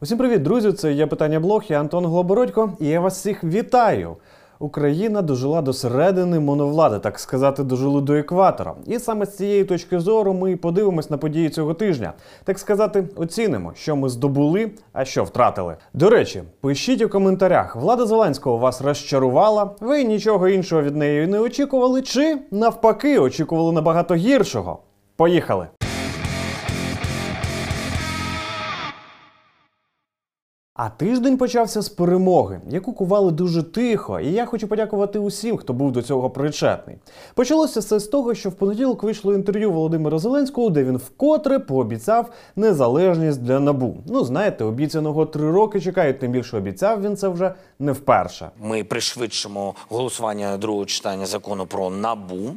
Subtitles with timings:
[0.00, 0.72] Усім привіт, друзі!
[0.72, 4.16] Це є питання блог, я Антон Глобородько, і я вас всіх вітаю.
[4.58, 8.74] Україна дожила до середини моновлади, так сказати, дожили до екватора.
[8.86, 12.12] І саме з цієї точки зору ми подивимось на події цього тижня.
[12.44, 15.76] Так сказати, оцінимо, що ми здобули, а що втратили.
[15.94, 21.40] До речі, пишіть у коментарях, влада Зеленського вас розчарувала, ви нічого іншого від неї не
[21.40, 24.78] очікували, чи навпаки очікували набагато гіршого.
[25.16, 25.66] Поїхали!
[30.76, 35.72] А тиждень почався з перемоги, яку кували дуже тихо, і я хочу подякувати усім, хто
[35.72, 36.96] був до цього причетний.
[37.34, 42.30] Почалося все з того, що в понеділок вийшло інтерв'ю Володимира Зеленського, де він вкотре пообіцяв
[42.56, 43.96] незалежність для набу.
[44.06, 48.50] Ну знаєте, обіцяного три роки чекають, тим більше обіцяв він це вже не вперше.
[48.60, 52.54] Ми пришвидшимо голосування другого читання закону про набу.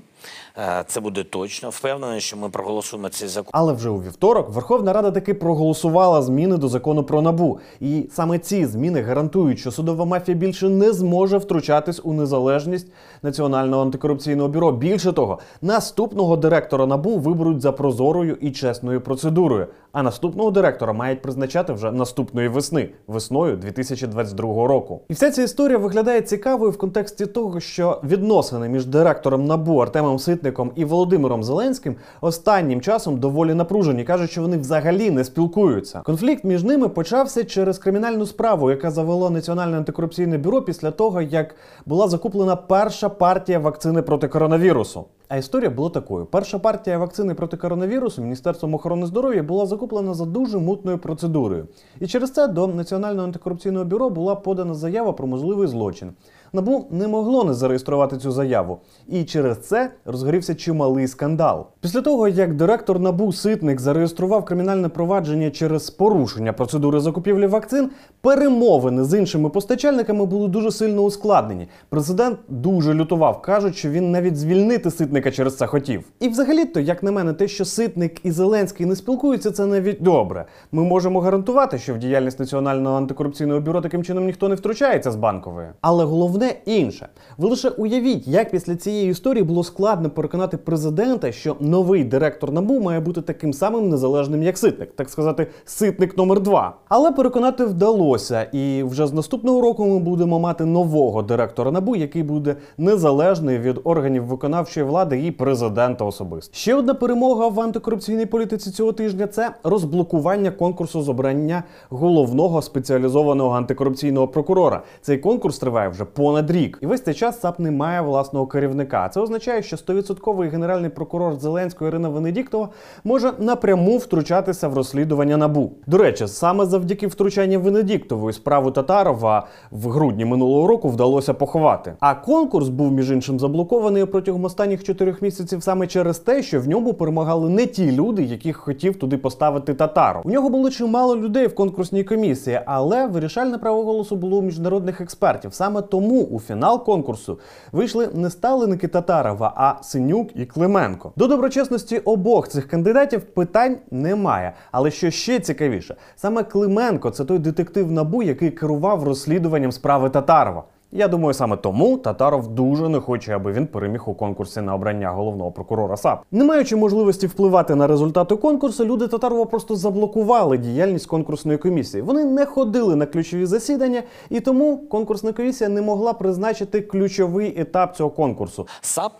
[0.57, 1.69] Е, Це буде точно.
[1.69, 3.49] Впевнений, що ми проголосуємо цей закон.
[3.53, 7.59] Але вже у вівторок Верховна Рада таки проголосувала зміни до закону про набу.
[7.79, 12.87] І саме ці зміни гарантують, що судова мафія більше не зможе втручатись у незалежність
[13.21, 14.71] Національного антикорупційного бюро.
[14.71, 19.67] Більше того, наступного директора набу виберуть за прозорою і чесною процедурою.
[19.91, 25.01] А наступного директора мають призначати вже наступної весни, весною 2022 року.
[25.09, 30.19] І вся ця історія виглядає цікавою в контексті того, що відносини між директором набу Артемом
[30.19, 34.03] Ситником і Володимиром Зеленським останнім часом доволі напружені.
[34.03, 36.01] кажуть, що вони взагалі не спілкуються.
[36.05, 41.55] Конфлікт між ними почався через кримінальну справу, яка завело Національне антикорупційне бюро після того, як
[41.85, 45.05] була закуплена перша партія вакцини проти коронавірусу.
[45.29, 50.25] А історія була такою: перша партія вакцини проти коронавірусу Міністерством охорони здоров'я була закуплена за
[50.25, 51.67] дуже мутною процедурою.
[51.99, 56.11] І через це до Національного антикорупційного бюро була подана заява про можливий злочин.
[56.53, 61.67] Набу не могло не зареєструвати цю заяву, і через це розгорівся чималий скандал.
[61.81, 67.89] Після того, як директор Набу Ситник зареєстрував кримінальне провадження через порушення процедури закупівлі вакцин,
[68.21, 71.67] перемовини з іншими постачальниками були дуже сильно ускладнені.
[71.89, 76.03] Президент дуже лютував, кажуть, що він навіть звільнити ситника через це хотів.
[76.19, 80.45] І взагалі-то, як на мене, те, що ситник і Зеленський не спілкуються, це навіть добре.
[80.71, 85.15] Ми можемо гарантувати, що в діяльність Національного антикорупційного бюро таким чином ніхто не втручається з
[85.15, 85.67] банкової.
[85.81, 87.07] Але головне інше.
[87.37, 92.79] Ви лише уявіть, як після цієї історії було складно переконати президента, що новий директор НАБУ
[92.79, 96.75] має бути таким самим незалежним, як ситник, так сказати, ситник номер два.
[96.89, 102.23] Але переконати вдалося, і вже з наступного року ми будемо мати нового директора НАБУ, який
[102.23, 106.55] буде незалежний від органів виконавчої влади і президента особисто.
[106.55, 113.55] Ще одна перемога в антикорупційній політиці цього тижня це розблокування конкурсу з обрання головного спеціалізованого
[113.55, 114.81] антикорупційного прокурора.
[115.01, 119.09] Цей конкурс триває вже понад рік, і весь цей час САП не має власного керівника.
[119.09, 122.69] Це означає, що 100% генеральний прокурор Зеленського Ірина Венедіктова
[123.03, 125.71] може напряму втручатися в розслідування набу.
[125.87, 131.93] До речі, саме завдяки втручанню Венедіктової справу Татарова в грудні минулого року вдалося поховати.
[131.99, 136.67] А конкурс був між іншим заблокований протягом останніх чотирьох місяців саме через те, що в
[136.67, 140.21] ньому перемагали не ті люди, яких хотів туди поставити Татаров.
[140.25, 145.01] У нього було чимало людей в конкурсній комісії, але вирішальне право голосу було у міжнародних
[145.01, 145.53] експертів.
[145.53, 147.39] Саме тому у фінал конкурсу
[147.71, 151.13] вийшли не ставленики Татарова, а Синюк і Клименко.
[151.15, 154.53] До доброчесності обох цих кандидатів питань немає.
[154.71, 160.63] Але що ще цікавіше, саме Клименко це той детектив набу, який керував розслідуванням справи Татарова.
[160.91, 165.09] Я думаю, саме тому Татаров дуже не хоче, аби він переміг у конкурсі на обрання
[165.09, 166.21] головного прокурора САП.
[166.31, 172.01] Не маючи можливості впливати на результати конкурсу, люди Татарова просто заблокували діяльність конкурсної комісії.
[172.01, 177.95] Вони не ходили на ключові засідання, і тому конкурсна комісія не могла призначити ключовий етап
[177.95, 178.67] цього конкурсу.
[178.81, 179.13] САП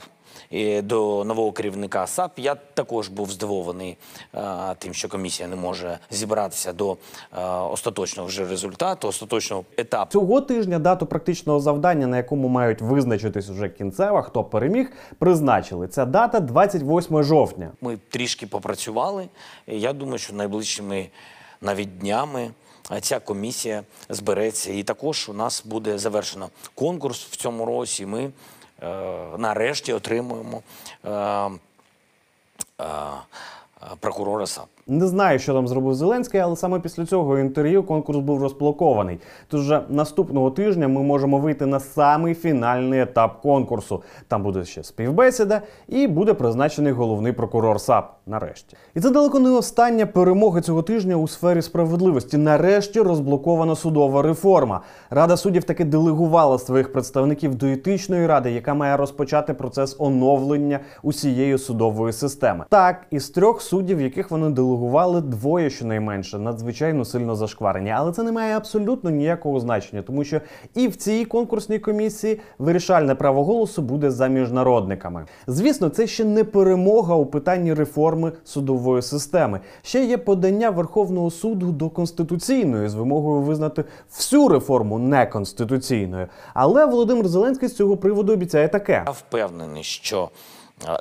[0.83, 3.97] до нового керівника САП я також був здивований
[4.35, 4.41] е,
[4.77, 6.97] тим, що комісія не може зібратися до
[7.37, 10.11] е, остаточного вже результату, остаточного етапу.
[10.11, 15.87] Цього тижня дату практичного завдання, на якому мають визначитись уже кінцева, хто переміг, призначили.
[15.87, 17.71] Ця дата 28 жовтня.
[17.81, 19.27] Ми трішки попрацювали.
[19.67, 21.09] Я думаю, що найближчими
[21.61, 22.51] навіть днями
[22.91, 24.71] е, ця комісія збереться.
[24.73, 28.05] І також у нас буде завершено конкурс в цьому році.
[28.05, 28.31] Ми
[29.37, 30.61] нарешті отримуємо
[31.05, 31.49] е, е,
[32.79, 32.85] е,
[33.99, 34.69] прокурора САП.
[34.89, 39.19] Не знаю, що там зробив Зеленський, але саме після цього інтерв'ю конкурс був розблокований.
[39.47, 44.03] Тож вже наступного тижня ми можемо вийти на самий фінальний етап конкурсу.
[44.27, 48.15] Там буде ще співбесіда і буде призначений головний прокурор САП.
[48.25, 52.37] Нарешті, і це далеко не остання перемога цього тижня у сфері справедливості.
[52.37, 54.81] Нарешті розблокована судова реформа.
[55.09, 61.57] Рада суддів таки делегувала своїх представників до етичної ради, яка має розпочати процес оновлення усієї
[61.57, 62.65] судової системи.
[62.69, 67.89] Так, із трьох суддів, яких вони делегували слугували двоє щонайменше, надзвичайно сильно зашкварені.
[67.89, 70.41] Але це не має абсолютно ніякого значення, тому що
[70.75, 75.25] і в цій конкурсній комісії вирішальне право голосу буде за міжнародниками.
[75.47, 79.59] Звісно, це ще не перемога у питанні реформи судової системи.
[79.81, 86.27] Ще є подання Верховного суду до конституційної з вимогою визнати всю реформу неконституційною.
[86.53, 89.03] Але Володимир Зеленський з цього приводу обіцяє таке.
[89.05, 90.29] Я впевнений, що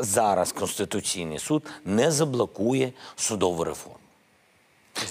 [0.01, 3.99] зараз Конституційний суд не заблокує судову реформу.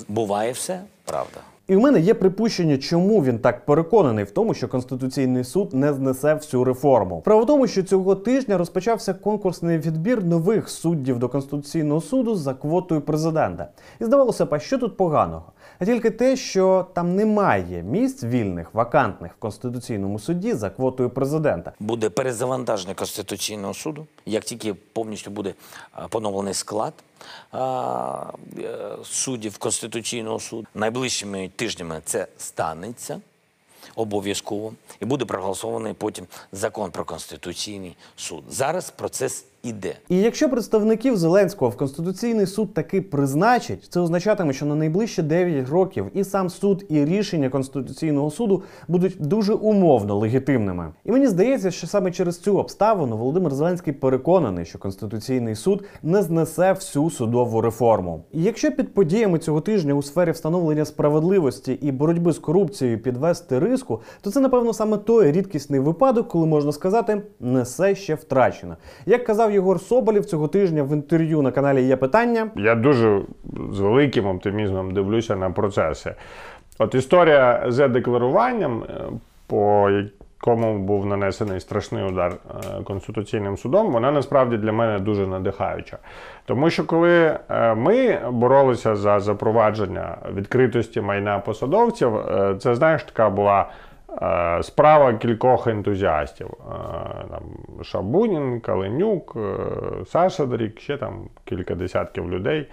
[0.07, 1.39] Буває все, правда.
[1.67, 5.93] І в мене є припущення, чому він так переконаний в тому, що конституційний суд не
[5.93, 7.19] знесе всю реформу.
[7.21, 12.53] Справа в тому, що цього тижня розпочався конкурсний відбір нових суддів до конституційного суду за
[12.53, 13.67] квотою президента.
[13.99, 15.43] І здавалося б, що тут поганого?
[15.79, 21.71] А тільки те, що там немає місць вільних, вакантних в конституційному суді за квотою президента.
[21.79, 25.53] Буде перезавантаження Конституційного суду, як тільки повністю буде
[26.09, 26.93] поновлений склад
[27.53, 27.57] е,
[29.03, 30.67] суддів Конституційного суду.
[30.75, 33.21] Найближчими тижнями це станеться
[33.95, 38.43] обов'язково і буде проголосований потім закон про Конституційний суд.
[38.49, 39.95] Зараз процес іде.
[40.09, 45.69] І якщо представників Зеленського в конституційний суд таки призначить, це означатиме, що на найближчі 9
[45.69, 50.93] років і сам суд, і рішення конституційного суду будуть дуже умовно легітимними.
[51.05, 56.21] І мені здається, що саме через цю обставину Володимир Зеленський переконаний, що конституційний суд не
[56.21, 58.23] знесе всю судову реформу.
[58.31, 63.59] І якщо під подіями цього тижня у сфері встановлення справедливості і боротьби з корупцією підвести
[63.59, 68.77] риску, то це напевно саме той рідкісний випадок, коли можна сказати, не все ще втрачено.
[69.05, 72.47] Як казав Єгор Соболєв цього тижня в інтерв'ю на каналі Є питання.
[72.55, 73.21] Я дуже
[73.71, 76.15] з великим оптимізмом дивлюся на процеси.
[76.79, 79.01] От історія з декларуванням, е,
[79.47, 85.97] по якому був нанесений страшний удар е, Конституційним судом, вона насправді для мене дуже надихаюча.
[86.45, 92.11] Тому що коли е, ми боролися за запровадження відкритості майна посадовців,
[92.59, 93.69] це знаєш, така була.
[94.21, 96.73] Е, Справа кількох ентузіастів: Е,
[97.29, 97.41] там,
[97.83, 99.57] Шабунін, Каленюк, е,
[100.05, 101.13] Саша Дорік, ще там
[101.45, 102.67] кілька десятків людей.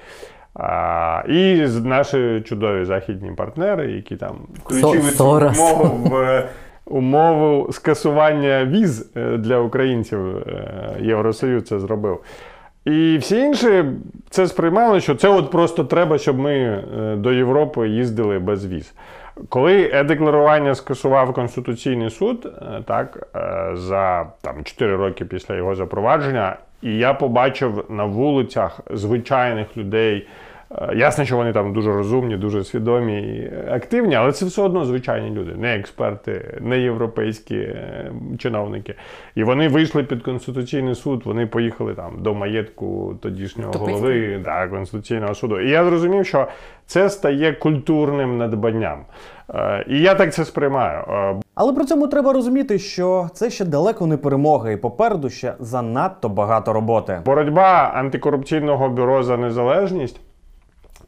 [0.55, 6.45] А, і наші чудові західні партнери, які там включили цю умову в
[6.87, 10.21] умову скасування віз для українців.
[11.01, 12.21] Євросоюз це зробив.
[12.85, 13.85] І всі інші
[14.31, 16.85] це сприймали, що це от просто треба, щоб ми
[17.19, 18.95] до Європи їздили без віз.
[19.49, 26.57] Коли е-декларування скасував Конституційний суд, е, так, е, за там, 4 роки після його запровадження,
[26.83, 30.27] і я побачив на вулицях звичайних людей.
[30.71, 34.85] Е, Ясно, що вони там дуже розумні, дуже свідомі і активні, але це все одно
[34.85, 38.95] звичайні люди, не експерти, не європейські е, чиновники.
[39.35, 45.35] І вони вийшли під Конституційний суд, вони поїхали там до маєтку тодішнього голови да, Конституційного
[45.35, 45.61] суду.
[45.61, 46.49] І я зрозумів, що
[46.87, 48.99] це стає культурним надбанням.
[49.55, 51.05] Е, І я так це сприймаю.
[51.55, 56.29] Але при цьому треба розуміти, що це ще далеко не перемога, і попереду ще занадто
[56.29, 57.21] багато роботи.
[57.25, 60.21] Боротьба антикорупційного бюро за незалежність.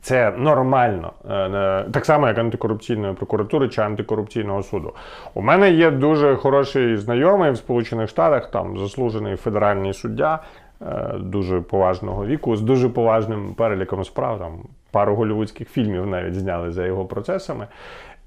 [0.06, 4.92] Це нормально, Е, так само, як антикорупційної прокуратури чи антикорупційного суду.
[5.34, 10.38] У мене є дуже хороший знайомий в Сполучених Штатах, там заслужений федеральний суддя
[10.82, 14.38] е, дуже поважного віку, з дуже поважним переліком справ.
[14.38, 14.52] Там
[14.90, 17.66] пару голівудських фільмів навіть зняли за його процесами.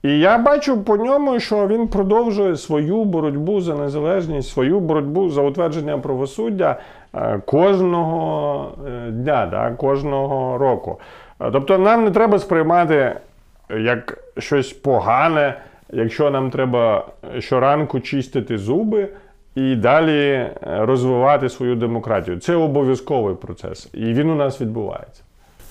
[0.03, 5.41] І я бачу по ньому, що він продовжує свою боротьбу за незалежність, свою боротьбу за
[5.41, 6.79] утвердження правосуддя
[7.15, 8.71] е, кожного
[9.09, 10.99] дня, да, кожного року.
[11.41, 13.15] Е, Тобто нам не треба сприймати
[13.69, 15.61] як щось погане,
[15.93, 17.07] якщо нам треба
[17.39, 19.09] щоранку чистити зуби
[19.55, 22.39] і далі е, розвивати свою демократію.
[22.39, 25.23] Це обов'язковий процес, і він у нас відбувається.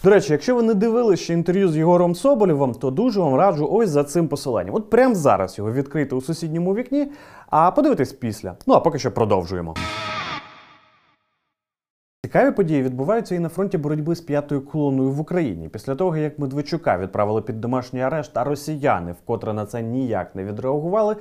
[0.04, 3.68] До речі, якщо ви не дивилися ще інтерв'ю з Єгором Соболєвим, то дуже вам раджу
[3.72, 4.74] ось за цим посиланням.
[4.74, 7.06] От прямо зараз його відкрити у сусідньому вікні,
[7.50, 8.54] а подивитись після.
[8.66, 9.74] Ну а поки що продовжуємо.
[12.28, 15.68] Цікаві події відбуваються і на фронті боротьби з п'ятою колоною в Україні.
[15.68, 20.44] Після того, як Медведчука відправили під домашній арешт, а росіяни вкотре на це ніяк не
[20.44, 21.16] відреагували.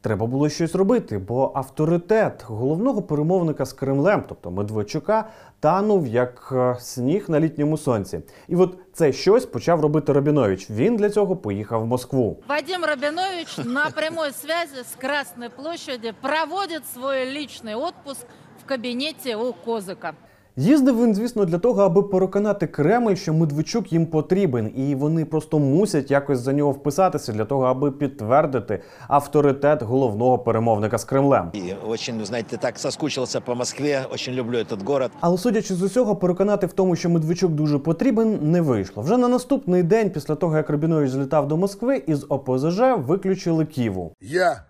[0.00, 5.28] Треба було щось робити, бо авторитет головного перемовника з Кремлем, тобто Медведчука,
[5.60, 8.20] танув як е, сніг на літньому сонці.
[8.48, 10.70] І от це щось почав робити Рабінович.
[10.70, 12.36] Він для цього поїхав в Москву.
[12.48, 18.26] Вадим Рабинович на прямой связи с Красной площади проводит свой личный отпуск
[18.62, 20.12] в кабинете у Козыка.
[20.56, 25.58] Їздив він, звісно, для того, аби переконати Кремль, що Медведчук їм потрібен, і вони просто
[25.58, 31.50] мусять якось за нього вписатися для того, аби підтвердити авторитет головного перемовника з Кремлем.
[31.54, 35.10] И очень, знаете, так соскучился по Москве, очень люблю этот город.
[35.20, 39.02] Але судячи з усього, переконати в тому, що Медведчук дуже потрібен, не вийшло.
[39.02, 44.12] Вже на наступний день, після того як Рабінович злітав до Москви, із ОПЗЖ виключили Ківу.
[44.20, 44.64] Я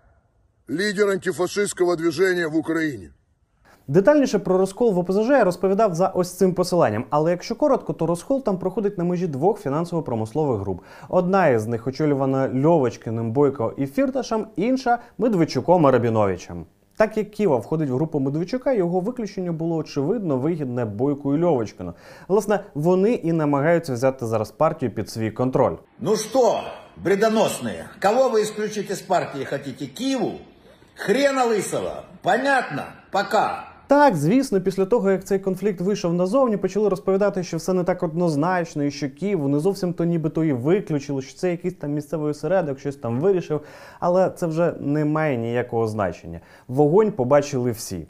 [0.69, 3.09] лидер антифашистского движения в Украине.
[3.88, 7.04] Детальніше про розкол в ОПЗЖ я розповідав за ось цим посиланням.
[7.10, 10.80] Але якщо коротко, то розкол там проходить на межі двох фінансово-промислових груп.
[11.08, 16.66] Одна із них очолювана Льовочкиним, Бойко і Фірташем, інша Медведчуком і Рабіновичем.
[16.96, 21.94] Так як Ківа входить в групу Медведчука, його виключення було очевидно вигідне Бойку і Льовочкину.
[22.28, 25.74] Власне, вони і намагаються взяти зараз партію під свій контроль.
[26.00, 26.60] Ну что,
[27.04, 29.86] бредоносные, кого вы исключить из партии хотите?
[29.86, 30.32] Киву?
[30.94, 32.04] Хрена лысого?
[32.22, 32.84] Понятно?
[33.12, 33.69] Пока.
[33.91, 38.03] Так, звісно, після того, як цей конфлікт вийшов назовні, почали розповідати, що все не так
[38.03, 42.31] однозначно, і що Київ не зовсім то нібито і виключили, що це якийсь там місцевий
[42.31, 43.61] осередок, щось там вирішив.
[43.99, 46.39] Але це вже не має ніякого значення.
[46.67, 48.07] Вогонь побачили всі.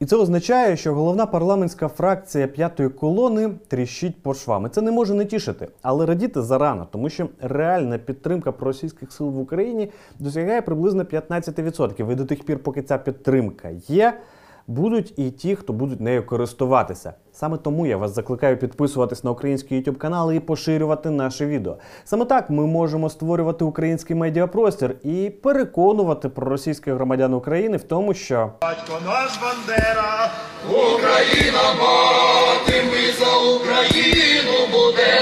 [0.00, 4.66] І це означає, що головна парламентська фракція п'ятої колони тріщить по швам.
[4.66, 9.28] І це не може не тішити, але радіти зарано, тому що реальна підтримка проросійських сил
[9.28, 12.12] в Україні досягає приблизно 15%.
[12.12, 14.20] І до тих пір, поки ця підтримка є,
[14.70, 17.12] будуть і ті, хто будуть нею користуватися.
[17.32, 21.76] Саме тому я вас закликаю підписуватись на український YouTube канал і поширювати наше відео.
[22.04, 28.52] Саме так ми можемо створювати український медіапростір і переконувати проросійських громадян України в тому, що
[28.62, 30.30] Батько наш Бандера,
[30.68, 35.20] Україна, боти ми за Україну буде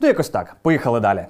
[0.00, 0.56] Ну, якось так.
[0.62, 1.26] Поїхали далі.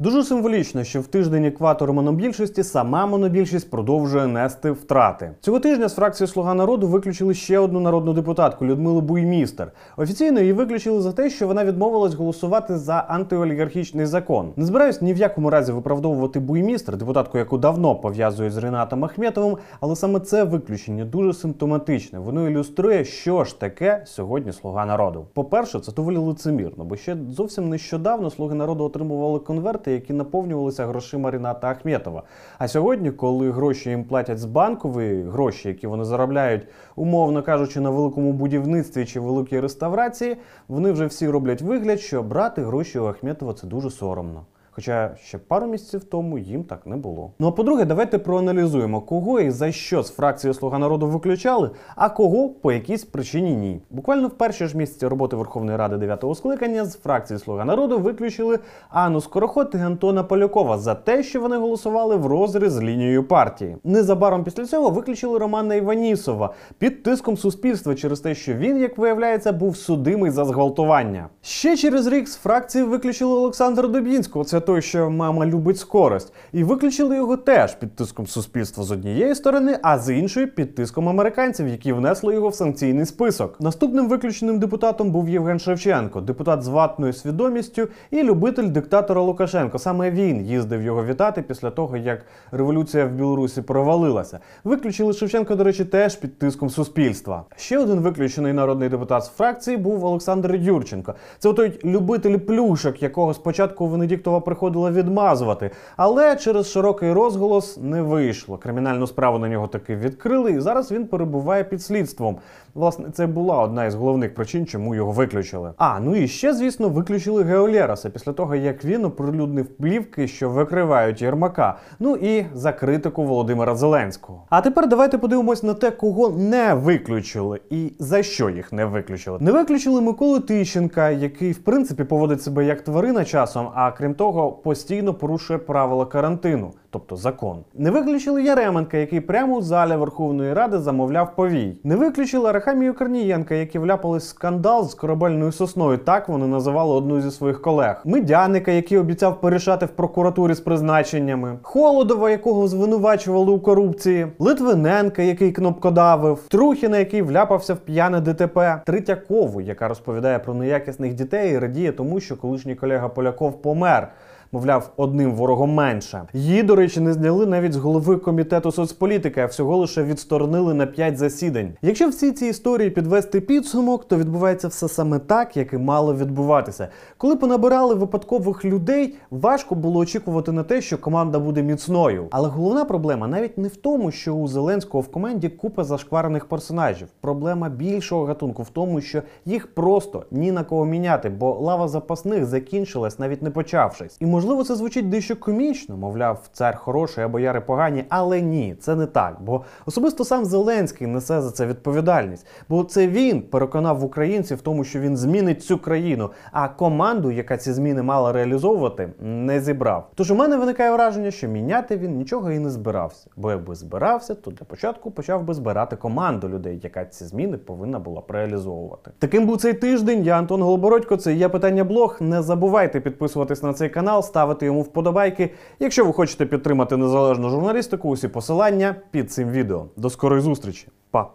[0.00, 5.30] Дуже символічно, що в тиждень екватору монобільшості сама монобільшість продовжує нести втрати.
[5.40, 9.72] Цього тижня з фракції Слуга народу виключили ще одну народну депутатку Людмилу Буймістер.
[9.96, 14.52] Офіційно її виключили за те, що вона відмовилась голосувати за антиолігархічний закон.
[14.56, 19.56] Не збираюсь ні в якому разі виправдовувати Буймістер, депутатку, яку давно пов'язують з Ренатом Ахметовим,
[19.80, 22.18] але саме це виключення дуже симптоматичне.
[22.18, 25.26] Воно ілюструє, що ж таке сьогодні Слуга народу.
[25.34, 29.38] По-перше, це доволі лицемірно, бо ще зовсім нещодавно слуги народу отримували
[29.84, 32.22] конверти, які наповнювалися грошима Ріната Ахметова.
[32.58, 37.90] А сьогодні, коли гроші їм платять з банкової, гроші, які вони заробляють, умовно кажучи, на
[37.90, 40.36] великому будівництві чи великій реставрації,
[40.68, 44.46] вони вже всі роблять вигляд, що брати гроші у Ахметова це дуже соромно.
[44.76, 47.32] Хоча ще пару місяців тому їм так не було.
[47.38, 52.08] Ну а по-друге, давайте проаналізуємо, кого і за що з фракції Слуга народу виключали, а
[52.08, 53.80] кого по якійсь причині ні.
[53.90, 58.58] Буквально в перші ж місяці роботи Верховної Ради 9-го скликання з фракції Слуга народу виключили
[58.88, 63.76] Анну Скороход і Антона Полякова за те, що вони голосували в розріз з лінією партії.
[63.84, 69.52] Незабаром після цього виключили Романа Іванісова під тиском суспільства через те, що він, як виявляється,
[69.52, 71.28] був судимий за зґвалтування.
[71.42, 74.44] Ще через рік з фракції виключили Олександра Дубінського.
[74.44, 79.34] Це той, що мама любить скорость, і виключили його теж під тиском суспільства з однієї
[79.34, 83.60] сторони, а з іншої під тиском американців, які внесли його в санкційний список.
[83.60, 89.78] Наступним виключеним депутатом був Євген Шевченко, депутат з ватною свідомістю і любитель диктатора Лукашенко.
[89.78, 94.38] Саме він їздив його вітати після того, як революція в Білорусі провалилася.
[94.64, 97.44] Виключили Шевченка, до речі, теж під тиском суспільства.
[97.56, 101.14] Ще один виключений народний депутат з фракції був Олександр Юрченко.
[101.38, 108.58] Це той любитель плюшок, якого спочатку Венедіктова приходила відмазувати, але через широкий розголос не вийшло.
[108.58, 112.36] Кримінальну справу на нього таки відкрили, і зараз він перебуває під слідством.
[112.74, 115.72] Власне, це була одна із головних причин, чому його виключили.
[115.76, 121.22] А ну і ще, звісно, виключили Геолєраса після того, як він оприлюднив плівки, що викривають
[121.22, 121.76] Єрмака.
[121.98, 124.42] Ну і за критику Володимира Зеленського.
[124.50, 129.38] А тепер давайте подивимось на те, кого не виключили і за що їх не виключили.
[129.40, 134.43] Не виключили Миколу Тищенка, який в принципі поводить себе як тварина часом, а крім того,
[134.50, 136.70] постійно порушує правила карантину.
[136.94, 137.58] Тобто закон.
[137.74, 141.78] Не виключили Яременка, який прямо у залі Верховної Ради замовляв повій.
[141.84, 145.98] Не виключили Арахамію Корнієнка, які вляпались в скандал з корабельною сосною.
[145.98, 148.02] Так вони називали одну зі своїх колег.
[148.04, 151.58] Медяника, який обіцяв порішати в прокуратурі з призначеннями.
[151.62, 154.26] Холодова, якого звинувачували у корупції.
[154.38, 156.38] Литвиненка, який кнопкодавив.
[156.48, 158.82] Трухіна, який вляпався в п'яне ДТП.
[158.86, 164.08] Третьякову, яка розповідає про неякісних дітей і радіє тому, що колишній колега Поляков помер.
[164.54, 166.22] Мовляв, одним ворогом менше.
[166.32, 170.86] Її, до речі, не зняли навіть з голови комітету соцполітики, а всього лише відсторонили на
[170.86, 171.72] 5 засідань.
[171.82, 176.88] Якщо всі ці історії підвести підсумок, то відбувається все саме так, як і мало відбуватися.
[177.18, 182.26] Коли понабирали випадкових людей, важко було очікувати на те, що команда буде міцною.
[182.30, 187.08] Але головна проблема навіть не в тому, що у Зеленського в команді купа зашкварених персонажів.
[187.20, 192.44] Проблема більшого гатунку в тому, що їх просто ні на кого міняти, бо лава запасних
[192.44, 194.16] закінчилась, навіть не почавшись.
[194.20, 198.94] І можливо, це звучить дещо комічно, мовляв, цар хороший, а бояри погані, але ні, це
[198.94, 199.36] не так.
[199.40, 202.46] Бо особисто сам Зеленський несе за це відповідальність.
[202.68, 207.56] Бо це він переконав українців в тому, що він змінить цю країну, а команду, яка
[207.56, 210.10] ці зміни мала реалізовувати, не зібрав.
[210.14, 213.26] Тож у мене виникає враження, що міняти він нічого і не збирався.
[213.36, 217.98] Бо якби збирався, то для початку почав би збирати команду людей, яка ці зміни повинна
[217.98, 219.10] була б реалізовувати.
[219.18, 220.24] Таким був цей тиждень.
[220.24, 221.16] Я Антон Голобородько.
[221.16, 222.16] Це є питання блог.
[222.20, 225.50] Не забувайте підписуватись на цей канал, ставити йому вподобайки.
[225.80, 229.86] Якщо ви хочете підтримати незалежну журналістику, усі посилання під цим відео.
[229.96, 231.30] До скорої зустрічі, па!